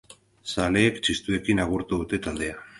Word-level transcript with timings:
Zaleek 0.53 0.97
txistuekin 1.05 1.63
agurtu 1.67 2.03
dute 2.03 2.25
taldea. 2.29 2.63